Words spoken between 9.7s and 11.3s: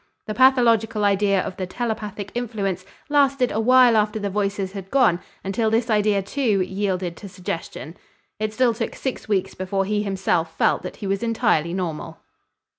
he himself felt that he was